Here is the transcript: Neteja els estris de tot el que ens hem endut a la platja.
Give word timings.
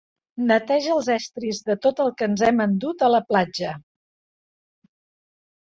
Neteja 0.51 0.89
els 0.93 1.09
estris 1.15 1.59
de 1.67 1.75
tot 1.83 2.01
el 2.05 2.09
que 2.21 2.29
ens 2.29 2.45
hem 2.49 2.65
endut 2.65 3.07
a 3.09 3.13
la 3.17 3.23
platja. 3.33 3.77